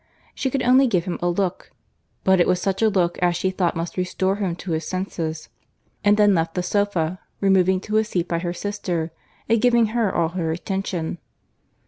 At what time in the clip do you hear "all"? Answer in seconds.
10.11-10.29